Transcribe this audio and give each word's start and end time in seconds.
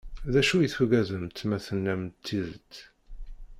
D 0.33 0.35
acu 0.39 0.55
i 0.65 0.67
tugademt 0.75 1.39
ma 1.47 1.57
tennamt-d 1.65 2.21
tidet? 2.25 2.73